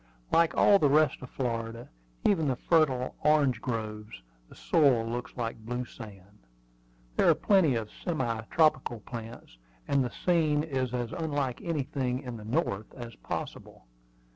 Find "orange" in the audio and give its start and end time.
3.23-3.61